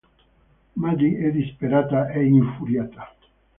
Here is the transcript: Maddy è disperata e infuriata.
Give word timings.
Maddy 0.77 1.13
è 1.13 1.29
disperata 1.31 2.09
e 2.09 2.23
infuriata. 2.25 3.13